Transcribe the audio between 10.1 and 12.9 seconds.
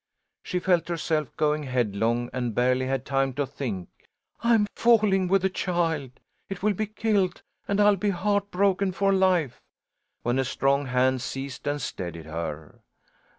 when a strong hand seized and steadied her.